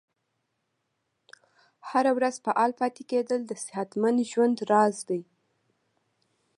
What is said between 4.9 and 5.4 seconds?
دی.